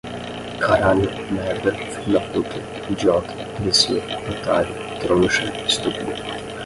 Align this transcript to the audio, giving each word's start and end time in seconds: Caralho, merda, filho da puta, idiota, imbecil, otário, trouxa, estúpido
Caralho, 0.59 1.11
merda, 1.31 1.71
filho 1.75 2.19
da 2.19 2.21
puta, 2.31 2.55
idiota, 2.89 3.31
imbecil, 3.59 3.97
otário, 4.31 4.73
trouxa, 4.99 5.43
estúpido 5.67 6.11